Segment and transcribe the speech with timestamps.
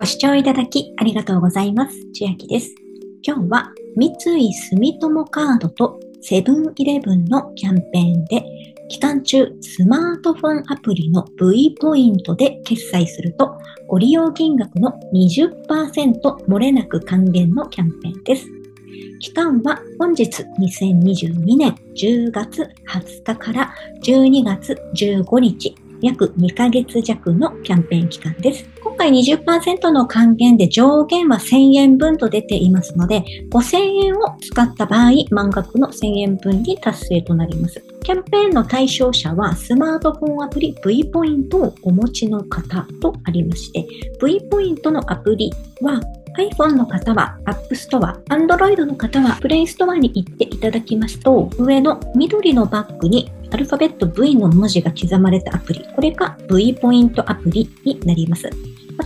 [0.00, 1.94] ご視聴いただきありがとうございます。
[2.14, 2.74] 千秋です。
[3.22, 8.42] 今日は三井住友カードとセブンイレブンのキャンペーンで
[8.88, 13.58] 期間中スマートフォンアプリの V ポイントで決済すると
[13.88, 18.46] ご利用金額の20%漏れなく還元のキャンペーンです。
[19.18, 20.24] 期間は本日
[20.58, 28.79] 2022年10月20日から12月15日約2ヶ月弱のキャンペーン期間です。
[29.00, 37.82] 今回20%の還元で上限は1000円分と出ていますので、5000円を使った場合、満額の1000円分に達成となります。
[38.02, 43.86] キャンペーンの対象者はスマートフォンアプリ V ポイントをお持ちの方とありまして、
[44.22, 45.98] V ポイントのアプリは
[46.36, 58.50] iPhone の方は App Store、Android の方は Play Store に行っていただきますと、上の緑のバッグにアルファベット V の文字が刻まれたアプリ、これが V ポイントアプリになります。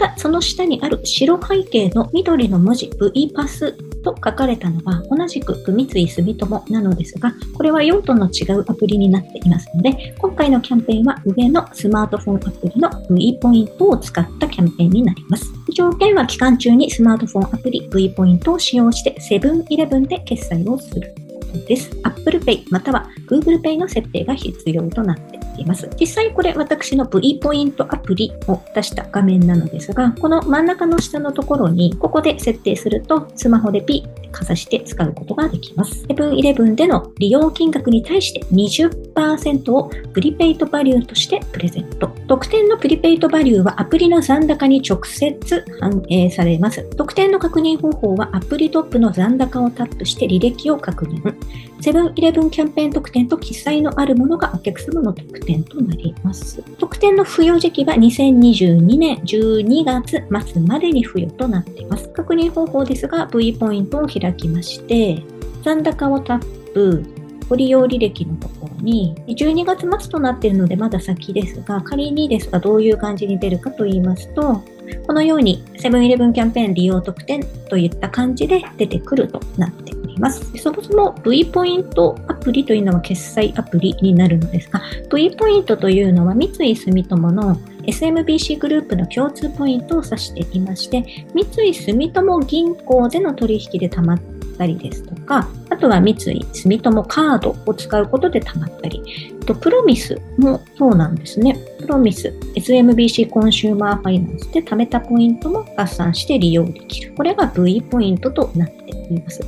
[0.00, 3.72] また、その下にある白背景の緑の文字 V パス
[4.02, 15.44] と書かれたのは同じく三井住友なのですが、これは用途の違うアプリになっていますので、今回のキャンペーンは上のスマートフォンアプリの V ポイントを使ったキャンペーンになります。
[15.74, 21.12] 条件は期間中にスマートフォンアプリ V ポイントを使用してセブンイレブンで決済をする
[21.52, 21.90] ことです。
[22.04, 25.29] Apple Pay または Google Pay の設定が必要となって
[25.60, 25.88] います。
[25.98, 36.02] 実際これ私の V ポイントアプリを出した画面なのですが、この真ん中の下のところに、ここで設定すると、スマホでピッかざして使うことができます。
[36.06, 42.10] セブンイレブンでの利用金額に対して20%をプリペイトバリューとしてプレゼント。
[42.30, 46.84] 特典のプリペイトバリューはアプリの残高に直接反映されます。
[46.90, 51.34] 特典の確認方法はアプリトップの残高をタップして履歴を確認。
[51.80, 56.62] セブンイレブンキャンペーン特典と記載のあるものがお客様の特典となります。
[56.78, 62.08] 特典の付与時期は2022年12月末までに付与となっています。
[62.10, 65.20] 確認方法ですが、V ポイントを開きまして、
[65.64, 67.02] 残高をタップ、
[67.50, 74.62] ご利用履歴のところに、12月末となっているのでまだ先ですが、仮にですがどういう感じに出るかと言いますと、
[75.04, 80.56] このようにセブンイレブンキャンペーン利用特典といった感じで出てくるとなっております。
[80.58, 84.80] そもそも V ポイントアプリというのは決済アプリになるのですが、
[85.12, 94.20] V ポイントというのは三井住友の SMBC グループの共通ポイントを指していまして、三井住友銀行での取引で貯まっ
[94.60, 99.02] たりですとか、あとは三井住友カードを使うことで貯まったり、
[99.46, 101.56] とプロミスもそうなんですね。
[101.80, 107.14] プロミス、SMBC コンシューマーファイナンスで貯めたポイントも合算して利用できる。
[107.14, 109.40] これが V ポイントとなっています。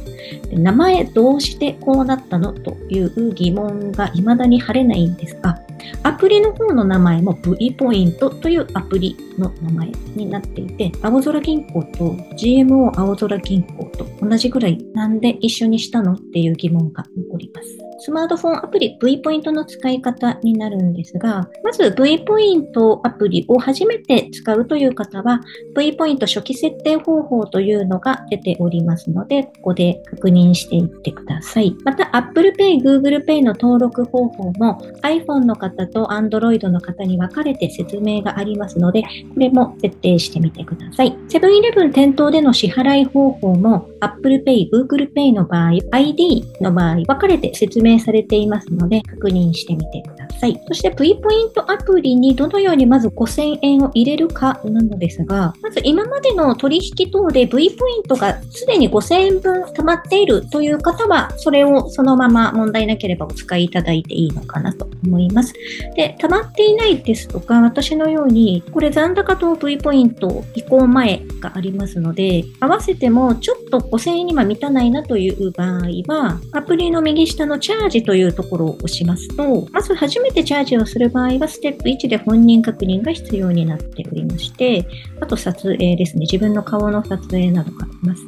[0.51, 5.61] 名前どうしてこうなったのという疑問が未だに晴れないんですが、
[6.05, 9.87] アプリの方の名前も V ポイントというアプリの名前
[10.17, 17.82] になっていて、青空銀行と GMO 青空銀行と同じくらいなんで一緒にしたのっていう疑問が残ります。
[18.05, 25.41] スマートフォンアプリ V ポイントの使い方になるんですが、まず V ポイントアプリを初めて使うという方は、
[25.77, 31.77] V ポイント初期設定方法というのが出ておりますので、ここで確認していってください。
[31.85, 41.17] また Apple Pay、Google Pay の登録方法も iPhone の方と Android の方に分かれて説明がありますので、これも設定してみてください。
[41.29, 50.22] セブンイレブン店頭での支払い方法も Apple Pay、Google Pay の場合、ID の場合、分かれて説明されていますので、確認してみてください。
[50.67, 65.53] そして V ポイントアプリにどのようにまず5000円を入れるかなのですが、まず今までの取引等で V ポイントがすでに5000円分溜まっているという方は、それをそのまま問題なければお使いいただいていいのかなと思います。
[65.95, 84.87] で、溜まっていないですとか、私のように、これ残高と V ポイント移行前がありますので、合わせてもちょっと5000円には満たないなという場合は、アプリの右下のチャージというところを押しますと、まず初めてチャージをする場合は、ステップ1で本人確認が必要になっておりまして、
[85.21, 86.21] あと撮影ですね。
[86.21, 88.23] 自分の顔の撮影などがあります。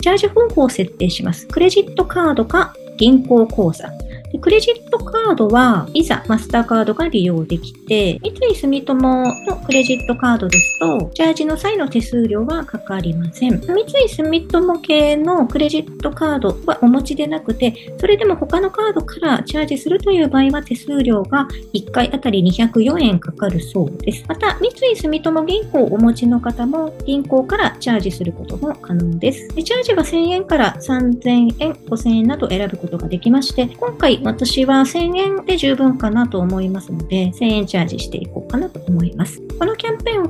[0.00, 1.46] チャージ方法を設定します。
[1.46, 4.01] クレジットカードか銀行口座。
[4.42, 13.62] クレジットカードは、いざマスターカードが利用できて、三井住友のクレジットカードですと、チャージの際の手数料はかかりません。
[13.62, 24.24] 三井住友系のクレジットカードはお持ちでなくて、それでも他のカードからチャージするという場合は手数料が1回あたり204円かかるそうです。
[24.26, 29.54] また、三井住友銀行をお持ちの方も銀行からチャージすることも可能です。
[29.54, 39.42] でチャージは1000円から3000円、5000円など選ぶことができまして、今回私は1000円で十分かなと思いますので、1000円チャージしていこうかなと思います。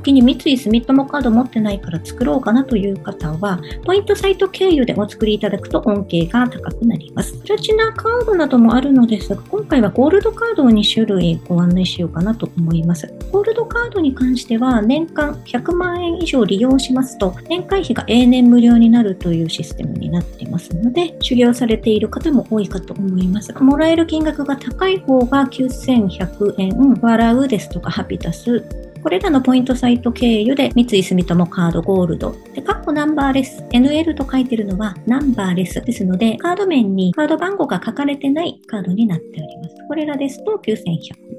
[0.03, 7.37] 機に三井住友カード持ってないから作ろうかなという方は、ポイントサイト経由でお作りいただくと恩恵が高くなります。
[7.39, 13.11] プラチナカードなどもあるのですが、今回はゴールドカードを2種類ご案内しようかなと思います。
[13.31, 23.53] ゴールドカードに関しては、年間100万円以上利用しますと、年会費が永年無料になるというシステムになっていますので、修行されている方も多いかと思います。
[23.53, 28.63] もらえる金額が高い方が9100円、笑うですとかハピタス、
[29.03, 32.33] これらのポイントサイト経由で三井住友カードゴールド。
[32.53, 33.61] で、カッコナンバーレス。
[33.73, 39.75] NL と書いてるのはナンバーレスですので、カード面にカード番号が書かれてないカードになっております。
[39.89, 40.77] これらですと9100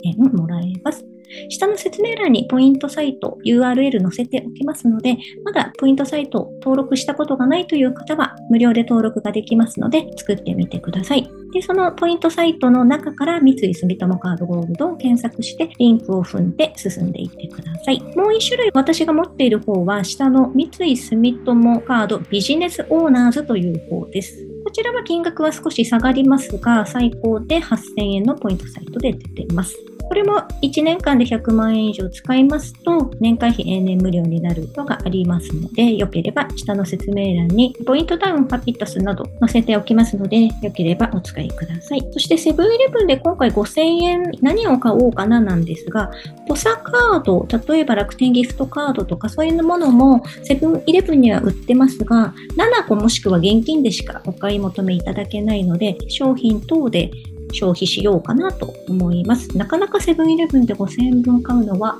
[0.05, 1.14] 円もらえます。
[1.49, 11.29] 下の説明欄にポイントサイト URL 載せておきますので、まだポイントサイト登録したことがないという方は無料で登録ができますので、作ってみてください。
[11.53, 18.01] で、そのポイントサイトの中から三井住友カードゴールドを検索してリンクを踏んで進んでいってください。
[18.17, 24.47] もう一種類私が持っている方は下の三井住友カードビジネスオーナーズという方です。
[24.65, 29.94] こちらは金額は少し下がりますが、最高で8000円のポイントサイトで出ています。
[30.15, 42.09] これも1年間で100万円以上使いますと、年会費永年無料になるのがありますので、よければ下の説明欄にポイントダウン、パピッタスなど載せておきますので、よければお使いください。
[42.13, 46.13] そしてセブンイレブンで今回5000円何を買おうかななんですが、
[46.47, 57.11] ポサカード、例えば楽天ギフトカードとかそういうものもセブンイレブンには売ってますが、7個もしくは現金でしかお買い求めいただけないので、商品等で
[57.53, 59.57] 消費しようかなと思います。
[59.57, 61.99] なかなかセブンイレブンで5000円分買うのは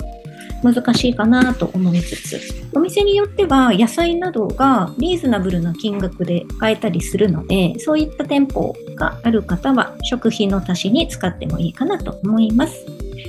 [0.63, 2.41] 難しいかなと思いつつ、
[2.75, 12.87] お店によっては野菜などがリーズナブルな金額で買えたりするので、そういった店舗がある方は食費の足しに使ってもいいかなと思います。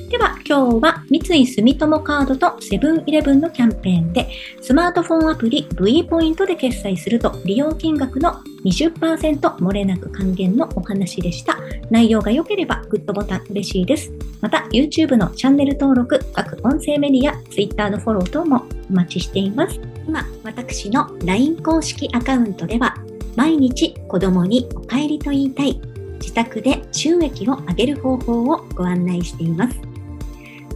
[0.09, 4.29] では今日は三井住友カードとセブンイレブンのキャンペーンで
[4.61, 8.35] スマートフォンアプリ V ポイントで決済すると利用金額の
[8.65, 11.57] 20%漏れなく還元のお話でした。
[11.89, 14.11] 内容が良ければグッドボタン嬉しいです。
[14.41, 19.79] また YouTube のチャンネル登録、各音声メディア、Twitter のフォロー等もお待ちしています。
[20.07, 22.95] 今、私の LINE 公式アカウントでは
[23.35, 25.79] 毎日子供にお帰りと言いたい
[26.19, 29.79] 自宅で収益を上げる方法をご案内しています。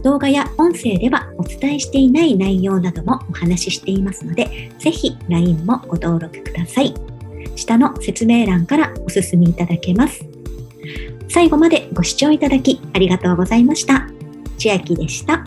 [0.02, 7.09] 動画や音声ではお伝えしていない内容などもお話ししていますので、ぜひ LINE もご登録ください。
[7.56, 10.24] 下の説明欄からお進みいただけます。
[11.28, 14.08] 最後までご視聴いただきありがとうございました。
[14.58, 15.44] 千秋でした。